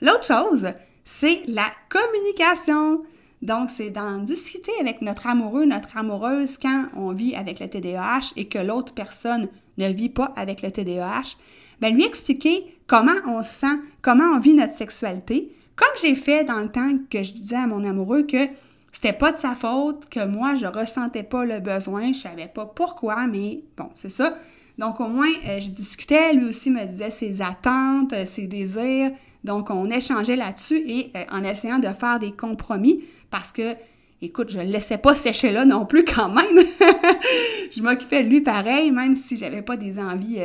L'autre 0.00 0.24
chose, 0.24 0.66
c'est 1.04 1.42
la 1.46 1.70
communication. 1.88 3.04
Donc, 3.44 3.68
c'est 3.68 3.90
d'en 3.90 4.20
discuter 4.20 4.72
avec 4.80 5.02
notre 5.02 5.26
amoureux, 5.26 5.66
notre 5.66 5.98
amoureuse 5.98 6.56
quand 6.56 6.86
on 6.96 7.12
vit 7.12 7.36
avec 7.36 7.60
le 7.60 7.68
TDAH 7.68 8.32
et 8.36 8.48
que 8.48 8.58
l'autre 8.58 8.94
personne 8.94 9.48
ne 9.76 9.88
vit 9.88 10.08
pas 10.08 10.32
avec 10.34 10.62
le 10.62 10.70
TDAH. 10.70 11.36
Bien, 11.78 11.90
lui 11.90 12.04
expliquer 12.04 12.64
comment 12.86 13.12
on 13.26 13.42
se 13.42 13.50
sent, 13.50 13.76
comment 14.00 14.24
on 14.34 14.38
vit 14.38 14.54
notre 14.54 14.72
sexualité, 14.72 15.52
comme 15.76 15.86
j'ai 16.00 16.14
fait 16.14 16.44
dans 16.44 16.60
le 16.60 16.70
temps 16.70 16.96
que 17.10 17.22
je 17.22 17.32
disais 17.32 17.56
à 17.56 17.66
mon 17.66 17.84
amoureux 17.84 18.22
que 18.22 18.48
c'était 18.90 19.12
pas 19.12 19.32
de 19.32 19.36
sa 19.36 19.54
faute 19.54 20.08
que 20.08 20.24
moi, 20.24 20.54
je 20.54 20.64
ressentais 20.64 21.22
pas 21.22 21.44
le 21.44 21.60
besoin, 21.60 22.14
je 22.14 22.20
savais 22.20 22.46
pas 22.46 22.64
pourquoi, 22.64 23.26
mais 23.26 23.60
bon, 23.76 23.90
c'est 23.94 24.08
ça. 24.08 24.38
Donc, 24.78 25.00
au 25.00 25.08
moins, 25.08 25.30
euh, 25.46 25.60
je 25.60 25.68
discutais, 25.68 26.32
lui 26.32 26.46
aussi 26.46 26.70
me 26.70 26.82
disait 26.86 27.10
ses 27.10 27.42
attentes, 27.42 28.14
euh, 28.14 28.24
ses 28.24 28.46
désirs. 28.46 29.10
Donc, 29.44 29.68
on 29.68 29.90
échangeait 29.90 30.36
là-dessus 30.36 30.82
et 30.86 31.12
euh, 31.14 31.24
en 31.30 31.44
essayant 31.44 31.78
de 31.78 31.88
faire 31.88 32.18
des 32.18 32.32
compromis 32.32 33.04
parce 33.30 33.52
que, 33.52 33.74
écoute, 34.22 34.50
je 34.50 34.58
le 34.58 34.66
laissais 34.66 34.98
pas 34.98 35.14
sécher 35.14 35.52
là 35.52 35.64
non 35.64 35.86
plus 35.86 36.04
quand 36.04 36.28
même. 36.28 36.58
je 37.70 37.82
m'occupais 37.82 38.24
de 38.24 38.28
lui 38.28 38.40
pareil, 38.40 38.90
même 38.90 39.16
si 39.16 39.36
j'avais 39.36 39.62
pas 39.62 39.76
des 39.76 39.98
envies 39.98 40.40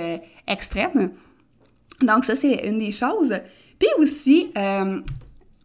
extrêmes. 0.48 1.12
Donc, 2.02 2.26
ça, 2.26 2.36
c'est 2.36 2.68
une 2.68 2.80
des 2.80 2.92
choses. 2.92 3.40
Puis 3.78 3.90
aussi, 3.98 4.52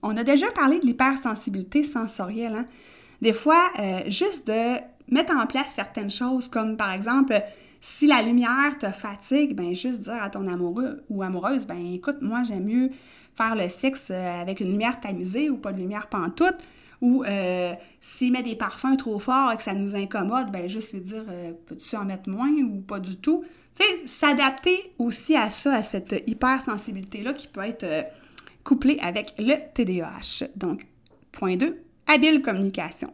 on 0.05 0.17
a 0.17 0.23
déjà 0.23 0.51
parlé 0.51 0.79
de 0.79 0.87
l'hypersensibilité 0.87 1.83
sensorielle. 1.83 2.55
Hein. 2.55 2.67
Des 3.23 3.33
fois, 3.33 3.71
euh, 3.79 4.01
juste 4.09 4.47
de 4.47 4.77
mettre 5.09 5.35
en 5.35 5.47
place 5.47 5.73
certaines 5.75 6.11
choses, 6.11 6.47
comme 6.49 6.77
par 6.77 6.93
exemple, 6.93 7.43
si 7.81 8.07
la 8.07 8.21
lumière 8.21 8.77
te 8.79 8.91
fatigue, 8.91 9.55
ben 9.57 9.75
juste 9.75 10.01
dire 10.01 10.23
à 10.23 10.29
ton 10.29 10.47
amoureux 10.47 11.03
ou 11.09 11.23
amoureuse, 11.23 11.67
ben 11.67 11.95
écoute, 11.95 12.19
moi 12.21 12.43
j'aime 12.43 12.65
mieux 12.65 12.91
faire 13.35 13.57
le 13.57 13.69
sexe 13.71 14.09
euh, 14.11 14.43
avec 14.43 14.61
une 14.61 14.71
lumière 14.71 15.01
tamisée 15.01 15.49
ou 15.49 15.57
pas 15.57 15.73
de 15.73 15.79
lumière 15.79 16.09
pantoute. 16.09 16.59
Ou 17.01 17.25
euh, 17.25 17.75
s'il 18.01 18.33
met 18.33 18.43
des 18.43 18.57
parfums 18.57 18.97
trop 18.97 19.19
forts 19.19 19.53
et 19.53 19.57
que 19.57 19.63
ça 19.63 19.75
nous 19.75 19.95
incommode, 19.95 20.51
ben 20.51 20.69
juste 20.69 20.93
lui 20.93 21.01
dire 21.01 21.25
peux-tu 21.67 21.97
en 21.97 22.05
mettre 22.05 22.29
moins 22.29 22.51
ou 22.51 22.81
pas 22.81 23.01
du 23.01 23.17
tout? 23.17 23.45
Tu 23.79 23.85
sais, 23.85 24.07
s'adapter 24.07 24.93
aussi 24.99 25.37
à 25.37 25.51
ça, 25.51 25.75
à 25.75 25.83
cette 25.83 26.23
hypersensibilité-là 26.27 27.33
qui 27.33 27.49
peut 27.49 27.63
être 27.63 27.85
couplé 28.65 28.99
avec 29.01 29.35
le 29.39 29.55
TDAH. 29.75 30.49
Donc, 30.57 30.87
point 31.33 31.57
2, 31.57 31.77
habile 32.07 32.43
communication. 32.43 33.13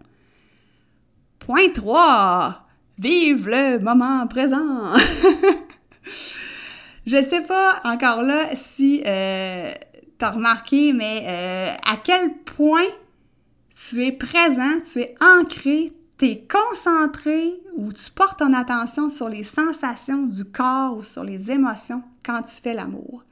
Point 1.38 1.70
3, 1.75 2.66
vive 2.99 3.49
le 3.49 3.78
moment 3.78 4.26
présent. 4.26 4.94
Je 7.06 7.22
sais 7.22 7.40
pas 7.40 7.80
encore 7.84 8.22
là 8.22 8.54
si 8.54 9.02
euh, 9.04 9.72
tu 10.18 10.25
as 10.25 10.30
remarqué, 10.30 10.92
mais 10.92 11.25
euh, 11.26 11.75
à 11.84 11.96
quel 11.96 12.34
point 12.44 12.87
tu 13.88 14.04
es 14.04 14.12
présent, 14.12 14.80
tu 14.92 15.00
es 15.00 15.14
ancré, 15.20 15.92
tu 16.18 16.26
es 16.26 16.46
concentré 16.46 17.54
ou 17.76 17.92
tu 17.92 18.10
portes 18.10 18.40
ton 18.40 18.52
attention 18.52 19.08
sur 19.08 19.28
les 19.28 19.44
sensations 19.44 20.25
du 20.25 20.44
corps 20.44 20.99
ou 20.99 21.02
sur 21.02 21.25
les 21.25 21.50
émotions 21.50 22.02
quand 22.22 22.42
tu 22.42 22.60
fais 22.60 22.75
l'amour. 22.75 23.25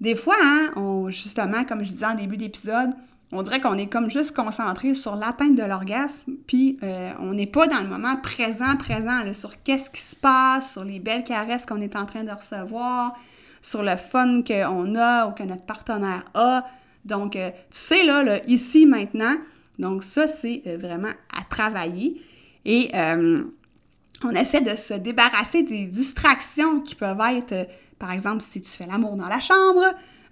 Des 0.00 0.16
fois, 0.16 0.36
hein, 0.42 0.72
on, 0.74 1.08
justement, 1.10 1.64
comme 1.64 1.84
je 1.84 1.92
disais 1.92 2.06
en 2.06 2.14
début 2.14 2.36
d'épisode, 2.36 2.90
on 3.30 3.42
dirait 3.42 3.60
qu'on 3.60 3.78
est 3.78 3.86
comme 3.86 4.10
juste 4.10 4.34
concentré 4.34 4.94
sur 4.94 5.14
l'atteinte 5.14 5.54
de 5.54 5.62
l'orgasme, 5.62 6.32
puis 6.46 6.78
euh, 6.82 7.12
on 7.20 7.32
n'est 7.32 7.46
pas 7.46 7.66
dans 7.66 7.80
le 7.80 7.88
moment 7.88 8.16
présent, 8.16 8.76
présent, 8.76 9.32
sur 9.32 9.62
qu'est-ce 9.62 9.88
qui 9.88 10.02
se 10.02 10.16
passe, 10.16 10.72
sur 10.72 10.84
les 10.84 10.98
belles 10.98 11.24
caresses 11.24 11.64
qu'on 11.64 11.80
est 11.80 11.96
en 11.96 12.06
train 12.06 12.24
de 12.24 12.30
recevoir, 12.30 13.14
sur 13.62 13.82
le 13.82 13.96
fun 13.96 14.42
qu'on 14.42 14.94
a 14.96 15.26
ou 15.26 15.32
que 15.32 15.44
notre 15.44 15.64
partenaire 15.64 16.24
a. 16.34 16.64
Donc, 17.04 17.36
euh, 17.36 17.50
tu 17.50 17.78
sais, 17.78 18.04
là, 18.04 18.40
ici, 18.46 18.86
maintenant, 18.86 19.36
donc 19.78 20.02
ça, 20.02 20.26
c'est 20.26 20.62
euh, 20.66 20.78
vraiment 20.78 21.12
à 21.36 21.42
travailler. 21.48 22.20
Et 22.64 22.90
on 24.24 24.30
essaie 24.30 24.62
de 24.62 24.74
se 24.74 24.94
débarrasser 24.94 25.64
des 25.64 25.84
distractions 25.84 26.80
qui 26.80 26.94
peuvent 26.94 27.20
être 27.36 27.68
par 27.98 28.12
exemple, 28.12 28.42
si 28.42 28.60
tu 28.60 28.70
fais 28.70 28.86
l'amour 28.86 29.16
dans 29.16 29.28
la 29.28 29.40
chambre, 29.40 29.82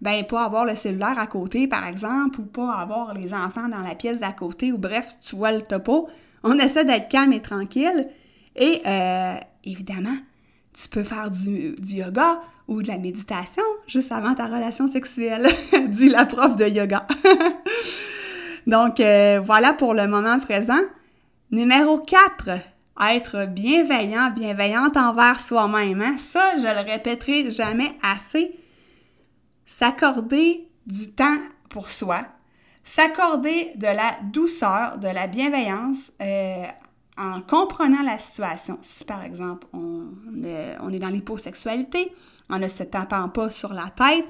ben 0.00 0.24
pas 0.26 0.44
avoir 0.44 0.64
le 0.64 0.74
cellulaire 0.74 1.18
à 1.18 1.26
côté, 1.26 1.66
par 1.68 1.86
exemple, 1.86 2.40
ou 2.40 2.44
pas 2.44 2.74
avoir 2.74 3.14
les 3.14 3.32
enfants 3.32 3.68
dans 3.68 3.80
la 3.80 3.94
pièce 3.94 4.18
d'à 4.18 4.32
côté, 4.32 4.72
ou 4.72 4.78
bref, 4.78 5.16
tu 5.20 5.36
vois 5.36 5.52
le 5.52 5.62
topo. 5.62 6.08
On 6.42 6.58
essaie 6.58 6.84
d'être 6.84 7.08
calme 7.08 7.32
et 7.32 7.40
tranquille. 7.40 8.08
Et 8.56 8.82
euh, 8.86 9.36
évidemment, 9.64 10.16
tu 10.74 10.88
peux 10.88 11.04
faire 11.04 11.30
du, 11.30 11.76
yoga 11.82 12.40
ou 12.68 12.82
de 12.82 12.88
la 12.88 12.98
méditation 12.98 13.62
juste 13.86 14.12
avant 14.12 14.34
ta 14.34 14.46
relation 14.46 14.86
sexuelle, 14.86 15.46
dit 15.88 16.08
la 16.08 16.24
prof 16.24 16.56
de 16.56 16.66
yoga. 16.66 17.06
Donc, 18.66 19.00
euh, 19.00 19.40
voilà 19.44 19.72
pour 19.72 19.92
le 19.94 20.06
moment 20.06 20.38
présent. 20.38 20.80
Numéro 21.50 21.98
4, 21.98 22.50
être 23.00 23.46
bienveillant, 23.46 24.30
bienveillante 24.30 24.96
envers 24.96 25.40
soi-même. 25.40 26.00
Hein? 26.00 26.16
Ça, 26.18 26.56
je 26.56 26.62
le 26.62 26.90
répéterai 26.90 27.50
jamais 27.50 27.92
assez. 28.02 28.56
S'accorder 29.66 30.68
du 30.86 31.10
temps 31.10 31.38
pour 31.68 31.88
soi, 31.88 32.22
s'accorder 32.84 33.72
de 33.76 33.86
la 33.86 34.18
douceur, 34.32 34.98
de 34.98 35.08
la 35.08 35.26
bienveillance 35.26 36.12
euh, 36.20 36.64
en 37.16 37.40
comprenant 37.42 38.02
la 38.02 38.18
situation. 38.18 38.78
Si 38.82 39.04
par 39.04 39.22
exemple 39.24 39.66
on, 39.72 40.06
on 40.80 40.90
est 40.90 40.98
dans 40.98 41.08
l'hyposexualité, 41.08 42.12
en 42.48 42.58
ne 42.58 42.68
se 42.68 42.82
tapant 42.82 43.28
pas 43.28 43.50
sur 43.50 43.72
la 43.72 43.90
tête, 43.96 44.26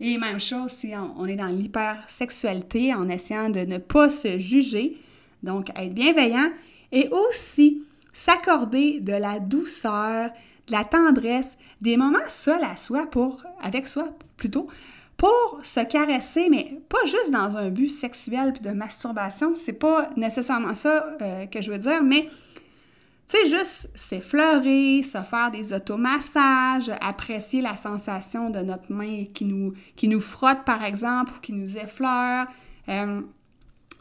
et 0.00 0.18
même 0.18 0.40
chose 0.40 0.72
si 0.72 0.92
on, 0.94 1.26
est 1.26 1.36
dans 1.36 1.46
l'hypersexualité, 1.46 2.94
en 2.94 3.08
essayant 3.08 3.48
de 3.48 3.60
ne 3.60 3.78
pas 3.78 4.10
se 4.10 4.38
juger, 4.38 4.98
donc 5.42 5.70
être 5.70 5.94
bienveillant, 5.94 6.50
et 6.92 7.08
aussi 7.08 7.82
s'accorder 8.12 9.00
de 9.00 9.12
la 9.12 9.38
douceur, 9.38 10.30
de 10.66 10.72
la 10.72 10.84
tendresse, 10.84 11.56
des 11.80 11.96
moments 11.96 12.18
seuls 12.28 12.64
à 12.64 12.76
soi 12.76 13.08
avec 13.62 13.88
soi 13.88 14.08
plutôt, 14.36 14.68
pour 15.16 15.60
se 15.62 15.80
caresser, 15.80 16.48
mais 16.50 16.78
pas 16.88 17.04
juste 17.04 17.30
dans 17.30 17.56
un 17.56 17.70
but 17.70 17.88
sexuel 17.88 18.52
puis 18.52 18.62
de 18.62 18.70
masturbation, 18.70 19.56
c'est 19.56 19.72
pas 19.72 20.10
nécessairement 20.16 20.74
ça 20.74 21.06
euh, 21.22 21.46
que 21.46 21.62
je 21.62 21.72
veux 21.72 21.78
dire, 21.78 22.02
mais 22.02 22.28
tu 23.28 23.36
sais, 23.36 23.48
juste 23.48 23.90
s'effleurer, 23.94 25.02
se 25.02 25.18
faire 25.22 25.50
des 25.50 25.72
automassages, 25.72 26.92
apprécier 27.00 27.60
la 27.60 27.74
sensation 27.74 28.50
de 28.50 28.60
notre 28.60 28.92
main 28.92 29.24
qui 29.32 29.44
nous, 29.44 29.72
qui 29.96 30.06
nous 30.06 30.20
frotte, 30.20 30.64
par 30.64 30.84
exemple, 30.84 31.32
ou 31.36 31.40
qui 31.40 31.52
nous 31.52 31.76
effleure. 31.76 32.46
Euh, 32.88 33.20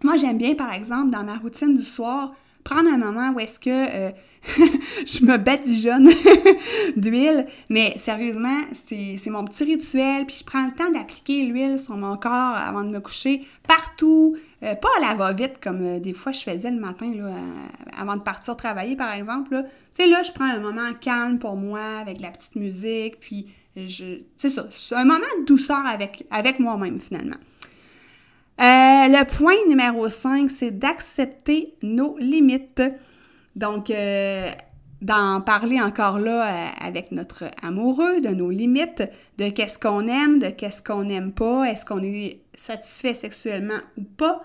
moi, 0.04 0.18
j'aime 0.18 0.38
bien, 0.38 0.54
par 0.54 0.72
exemple, 0.72 1.10
dans 1.10 1.24
ma 1.24 1.38
routine 1.38 1.76
du 1.76 1.84
soir, 1.84 2.36
prendre 2.66 2.90
un 2.90 2.98
moment 2.98 3.32
où 3.32 3.40
est-ce 3.40 3.60
que 3.60 3.70
euh, 3.70 4.12
je 5.06 5.24
me 5.24 5.38
badigeonne 5.38 6.10
d'huile, 6.98 7.46
mais 7.70 7.94
sérieusement, 7.98 8.60
c'est 8.74 9.30
mon 9.30 9.46
petit 9.46 9.64
rituel, 9.64 10.26
puis 10.26 10.38
je 10.40 10.44
prends 10.44 10.66
le 10.66 10.74
temps 10.74 10.92
d'appliquer 10.92 11.46
l'huile 11.46 11.78
sur 11.78 11.96
mon 11.96 12.18
corps 12.18 12.32
avant 12.58 12.84
de 12.84 12.90
me 12.90 13.00
coucher, 13.00 13.48
partout, 13.68 14.36
euh, 14.64 14.74
pas 14.74 14.90
à 14.98 15.02
la 15.02 15.14
va-vite 15.14 15.60
comme 15.64 15.86
euh, 15.86 16.00
des 16.00 16.14
fois 16.14 16.32
je 16.32 16.42
faisais 16.42 16.72
le 16.72 16.80
matin, 16.80 17.14
là, 17.16 17.36
avant 17.98 18.18
de 18.18 18.22
partir 18.22 18.58
travailler, 18.58 18.96
par 18.96 19.14
exemple. 19.14 19.64
Tu 19.96 20.04
sais, 20.04 20.10
là, 20.10 20.24
je 20.24 20.32
prends 20.32 20.46
un 20.46 20.60
moment 20.60 20.92
calme 21.00 21.38
pour 21.38 21.56
moi, 21.56 22.00
avec 22.02 22.20
la 22.20 22.32
petite 22.32 22.56
musique, 22.56 23.20
puis 23.20 23.48
je... 23.76 24.22
C'est 24.38 24.50
ça, 24.50 24.66
c'est 24.72 24.96
un 24.96 25.06
moment 25.06 25.20
de 25.40 25.46
douceur 25.46 25.86
avec, 25.86 26.26
avec 26.32 26.60
moi-même, 26.60 27.00
finalement. 27.00 27.38
Euh, 28.60 28.64
le 28.64 29.26
point 29.26 29.56
numéro 29.68 30.10
5, 30.10 30.50
c'est 30.50 30.72
d'accepter 30.72 31.76
nos 31.84 32.18
limites. 32.18 32.82
Donc, 33.56 33.90
euh, 33.90 34.50
d'en 35.02 35.42
parler 35.42 35.82
encore 35.82 36.20
là 36.20 36.48
euh, 36.48 36.68
avec 36.80 37.12
notre 37.12 37.46
amoureux, 37.62 38.22
de 38.22 38.30
nos 38.30 38.50
limites, 38.50 39.04
de 39.38 39.50
qu'est-ce 39.50 39.78
qu'on 39.78 40.08
aime, 40.08 40.40
de 40.40 40.50
qu'est-ce 40.50 40.82
qu'on 40.82 41.04
n'aime 41.04 41.34
pas, 41.34 41.66
est-ce 41.66 41.86
qu'on 41.86 42.02
est 42.02 42.40
satisfait 42.56 43.14
sexuellement 43.14 43.80
ou 43.98 44.04
pas. 44.04 44.42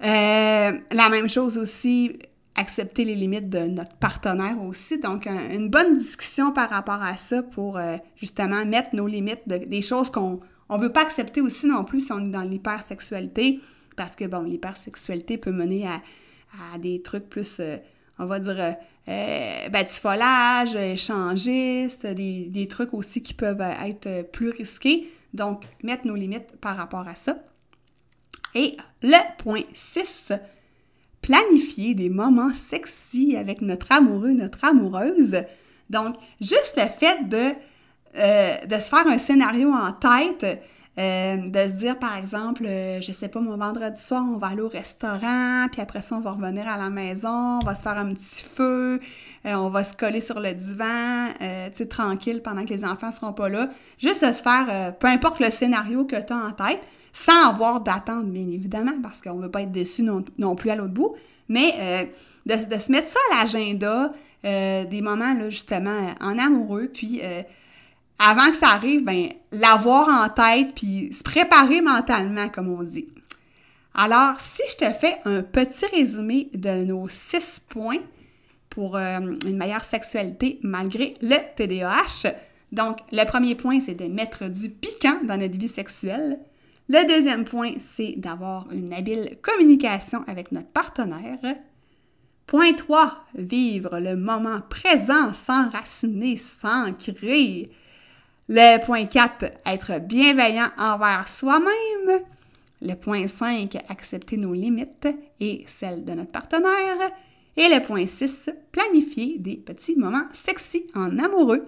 la 0.00 1.08
même 1.10 1.28
chose 1.28 1.58
aussi, 1.58 2.18
accepter 2.54 3.04
les 3.04 3.14
limites 3.14 3.50
de 3.50 3.60
notre 3.60 3.94
partenaire 3.96 4.56
aussi. 4.62 4.98
Donc, 4.98 5.26
une 5.26 5.68
bonne 5.68 5.98
discussion 5.98 6.50
par 6.52 6.70
rapport 6.70 7.02
à 7.02 7.16
ça 7.18 7.42
pour 7.42 7.78
justement 8.16 8.64
mettre 8.64 8.96
nos 8.96 9.06
limites, 9.06 9.46
des 9.46 9.82
choses 9.82 10.10
qu'on 10.10 10.40
ne 10.78 10.82
veut 10.82 10.92
pas 10.92 11.02
accepter 11.02 11.40
aussi 11.40 11.66
non 11.66 11.84
plus 11.84 12.00
si 12.00 12.12
on 12.12 12.24
est 12.24 12.28
dans 12.28 12.42
l'hypersexualité, 12.42 13.60
parce 13.96 14.16
que, 14.16 14.24
bon, 14.24 14.42
l'hypersexualité 14.42 15.38
peut 15.38 15.52
mener 15.52 15.86
à, 15.86 16.00
des 16.78 17.00
trucs 17.02 17.28
plus, 17.28 17.60
euh, 17.60 17.78
on 18.18 18.26
va 18.26 18.38
dire, 18.38 18.60
euh, 18.60 18.72
euh 19.08 19.68
batifolage, 19.70 20.74
échangiste, 20.74 22.06
des, 22.06 22.46
des, 22.50 22.68
trucs 22.68 22.92
aussi 22.92 23.22
qui 23.22 23.32
peuvent 23.32 23.60
être 23.60 24.30
plus 24.30 24.50
risqués. 24.50 25.10
Donc, 25.32 25.64
mettre 25.82 26.06
nos 26.06 26.14
limites 26.14 26.56
par 26.60 26.76
rapport 26.76 27.08
à 27.08 27.14
ça. 27.14 27.38
Et 28.54 28.76
le 29.02 29.16
point 29.38 29.62
6, 29.72 30.32
planifier 31.22 31.94
des 31.94 32.10
moments 32.10 32.52
sexy 32.52 33.36
avec 33.36 33.62
notre 33.62 33.90
amoureux, 33.92 34.32
notre 34.32 34.64
amoureuse. 34.64 35.42
Donc, 35.88 36.16
juste 36.40 36.76
le 36.76 36.88
fait 36.88 37.28
de, 37.28 37.52
euh, 38.14 38.56
de 38.66 38.74
se 38.74 38.90
faire 38.90 39.06
un 39.06 39.16
scénario 39.16 39.72
en 39.72 39.90
tête, 39.92 40.60
euh, 40.98 41.36
de 41.36 41.70
se 41.70 41.78
dire, 41.78 41.98
par 41.98 42.18
exemple, 42.18 42.66
euh, 42.66 43.00
je 43.00 43.10
sais 43.10 43.28
pas, 43.28 43.40
mon 43.40 43.56
vendredi 43.56 43.98
soir, 43.98 44.22
on 44.22 44.36
va 44.36 44.48
aller 44.48 44.60
au 44.60 44.68
restaurant, 44.68 45.66
puis 45.72 45.80
après 45.80 46.02
ça, 46.02 46.16
on 46.16 46.20
va 46.20 46.32
revenir 46.32 46.68
à 46.68 46.76
la 46.76 46.90
maison, 46.90 47.58
on 47.62 47.64
va 47.64 47.74
se 47.74 47.82
faire 47.82 47.96
un 47.96 48.12
petit 48.12 48.44
feu, 48.44 49.00
on 49.46 49.70
va 49.70 49.82
se 49.82 49.96
coller 49.96 50.20
sur 50.20 50.40
le 50.40 50.52
divan, 50.52 51.28
tu 51.70 51.78
sais, 51.78 51.86
tranquille 51.86 52.42
pendant 52.42 52.66
que 52.66 52.74
les 52.74 52.84
enfants 52.84 53.10
seront 53.10 53.32
pas 53.32 53.48
là. 53.48 53.70
Juste 53.98 54.26
de 54.26 54.32
se 54.32 54.42
faire, 54.42 54.94
peu 54.98 55.06
importe 55.06 55.40
le 55.40 55.48
scénario 55.48 56.04
que 56.04 56.16
tu 56.16 56.34
as 56.34 56.36
en 56.36 56.52
tête, 56.52 56.82
sans 57.14 57.48
avoir 57.48 57.80
d'attente, 57.80 58.26
bien 58.26 58.46
évidemment, 58.50 58.92
parce 59.02 59.22
qu'on 59.22 59.36
veut 59.36 59.50
pas 59.50 59.62
être 59.62 59.72
déçu 59.72 60.02
non, 60.02 60.54
plus 60.54 60.68
à 60.68 60.76
l'autre 60.76 60.92
bout, 60.92 61.16
mais 61.48 61.72
euh, 61.80 62.04
de, 62.44 62.78
se 62.78 62.92
mettre 62.92 63.08
ça 63.08 63.18
à 63.32 63.44
l'agenda, 63.44 64.12
des 64.44 65.00
moments, 65.00 65.32
là, 65.32 65.48
justement, 65.48 66.12
en 66.20 66.38
amoureux, 66.38 66.90
puis 66.92 67.22
avant 68.18 68.50
que 68.50 68.56
ça 68.56 68.68
arrive, 68.68 69.04
ben, 69.04 69.30
l'avoir 69.50 70.08
en 70.08 70.28
tête, 70.28 70.74
puis 70.74 71.12
se 71.12 71.22
préparer 71.22 71.80
mentalement, 71.80 72.48
comme 72.48 72.68
on 72.68 72.82
dit. 72.82 73.08
Alors, 73.94 74.40
si 74.40 74.62
je 74.70 74.86
te 74.86 74.92
fais 74.92 75.18
un 75.24 75.42
petit 75.42 75.86
résumé 75.86 76.48
de 76.54 76.84
nos 76.84 77.08
six 77.08 77.60
points 77.68 78.00
pour 78.70 78.96
une 78.96 79.56
meilleure 79.56 79.84
sexualité 79.84 80.58
malgré 80.62 81.16
le 81.20 81.36
TDAH, 81.56 82.32
donc, 82.72 83.00
le 83.12 83.24
premier 83.26 83.54
point, 83.54 83.80
c'est 83.80 83.94
de 83.94 84.06
mettre 84.06 84.48
du 84.48 84.70
piquant 84.70 85.18
dans 85.24 85.38
notre 85.38 85.58
vie 85.58 85.68
sexuelle. 85.68 86.38
Le 86.88 87.06
deuxième 87.06 87.44
point, 87.44 87.74
c'est 87.78 88.14
d'avoir 88.16 88.70
une 88.72 88.94
habile 88.94 89.36
communication 89.42 90.24
avec 90.26 90.52
notre 90.52 90.68
partenaire. 90.68 91.38
Point 92.46 92.72
3, 92.72 93.24
vivre 93.34 94.00
le 94.00 94.16
moment 94.16 94.60
présent, 94.68 95.34
s'enraciner, 95.34 96.38
s'ancrer. 96.38 97.70
Le 98.54 98.84
point 98.84 99.06
4, 99.06 99.46
être 99.64 99.98
bienveillant 99.98 100.68
envers 100.76 101.26
soi-même. 101.26 102.20
Le 102.82 102.94
point 102.96 103.26
5, 103.26 103.78
accepter 103.88 104.36
nos 104.36 104.52
limites 104.52 105.08
et 105.40 105.64
celles 105.66 106.04
de 106.04 106.12
notre 106.12 106.32
partenaire. 106.32 106.98
Et 107.56 107.68
le 107.68 107.82
point 107.82 108.04
6, 108.04 108.50
planifier 108.70 109.36
des 109.38 109.56
petits 109.56 109.96
moments 109.96 110.26
sexy 110.34 110.84
en 110.94 111.18
amoureux. 111.18 111.66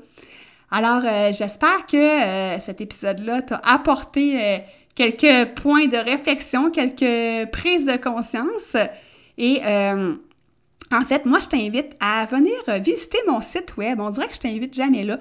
Alors, 0.71 1.01
euh, 1.07 1.33
j'espère 1.33 1.87
que 1.87 1.97
euh, 1.97 2.61
cet 2.61 2.83
épisode-là 2.83 3.41
t'a 3.41 3.63
apporté 3.65 4.39
euh, 4.39 4.59
quelques 4.95 5.55
points 5.55 5.87
de 5.87 5.97
réflexion, 5.97 6.71
quelques 6.71 7.51
prises 7.51 7.87
de 7.87 7.97
conscience. 7.97 8.77
Et 9.39 9.63
en 9.65 11.01
fait, 11.09 11.25
moi, 11.25 11.39
je 11.41 11.49
t'invite 11.49 11.97
à 11.99 12.27
venir 12.27 12.53
visiter 12.83 13.19
mon 13.27 13.41
site 13.41 13.79
web. 13.79 14.01
On 14.01 14.11
dirait 14.11 14.29
que 14.29 14.35
je 14.35 14.41
t'invite 14.41 14.75
jamais 14.75 15.03
là. 15.03 15.19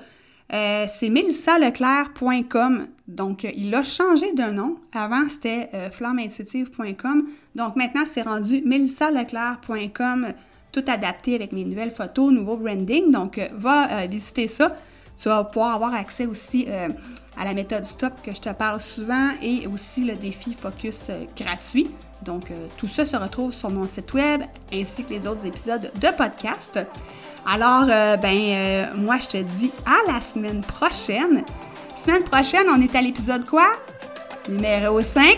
Euh, 0.51 0.85
c'est 0.89 1.09
melissaleclaire.com. 1.09 2.87
Donc, 3.07 3.43
il 3.55 3.73
a 3.73 3.83
changé 3.83 4.33
de 4.33 4.51
nom. 4.51 4.77
Avant, 4.93 5.27
c'était 5.29 5.69
euh, 5.73 5.89
flammeintuitive.com. 5.89 7.27
Donc, 7.55 7.75
maintenant, 7.75 8.03
c'est 8.05 8.23
rendu 8.23 8.61
melissaleclaire.com, 8.63 10.27
tout 10.71 10.83
adapté 10.87 11.35
avec 11.35 11.51
mes 11.51 11.63
nouvelles 11.63 11.91
photos, 11.91 12.31
nouveau 12.31 12.57
branding. 12.57 13.11
Donc, 13.11 13.39
va 13.53 14.05
visiter 14.07 14.47
ça. 14.47 14.75
Tu 15.17 15.29
vas 15.29 15.43
pouvoir 15.43 15.75
avoir 15.75 15.93
accès 15.93 16.25
aussi 16.25 16.67
à 17.37 17.45
la 17.45 17.53
méthode 17.53 17.85
STOP 17.85 18.21
que 18.23 18.33
je 18.33 18.41
te 18.41 18.49
parle 18.49 18.79
souvent 18.79 19.31
et 19.41 19.67
aussi 19.67 20.03
le 20.03 20.15
défi 20.15 20.53
Focus 20.53 21.07
euh, 21.09 21.25
gratuit. 21.35 21.89
Donc, 22.23 22.51
euh, 22.51 22.67
tout 22.77 22.87
ça 22.87 23.05
se 23.05 23.15
retrouve 23.15 23.53
sur 23.53 23.69
mon 23.69 23.87
site 23.87 24.13
web 24.13 24.41
ainsi 24.73 25.03
que 25.03 25.09
les 25.11 25.27
autres 25.27 25.45
épisodes 25.45 25.91
de 25.95 26.07
podcast. 26.15 26.79
Alors, 27.45 27.85
euh, 27.89 28.17
ben, 28.17 28.89
moi, 28.95 29.17
je 29.19 29.27
te 29.27 29.37
dis 29.37 29.71
à 29.85 30.11
la 30.11 30.21
semaine 30.21 30.61
prochaine. 30.61 31.43
Semaine 31.95 32.23
prochaine, 32.23 32.67
on 32.69 32.81
est 32.81 32.95
à 32.95 33.01
l'épisode 33.01 33.45
quoi? 33.45 33.67
Numéro 34.49 35.01
50! 35.01 35.33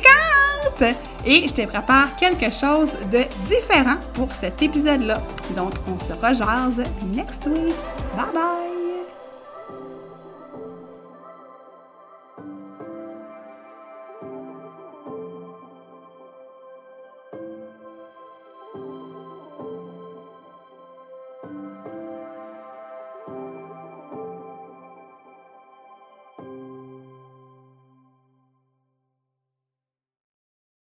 Et 1.26 1.48
je 1.48 1.54
te 1.54 1.66
prépare 1.66 2.16
quelque 2.16 2.52
chose 2.52 2.94
de 3.12 3.24
différent 3.48 3.98
pour 4.14 4.32
cet 4.32 4.62
épisode-là. 4.62 5.22
Donc, 5.56 5.74
on 5.88 6.00
se 6.00 6.14
rejase 6.14 6.84
next 7.14 7.46
week. 7.48 7.76
Bye 8.16 8.34
bye! 8.34 8.75